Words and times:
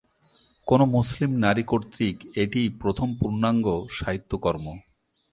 কোনো 0.67 0.85
মুসলিম 0.85 1.31
নারী 1.37 1.63
কর্তৃক 1.63 2.15
এটিই 2.35 2.69
প্রথম 2.81 3.07
পূর্ণাঙ্গ 3.19 3.65
সাহিত্যকর্ম। 3.89 4.65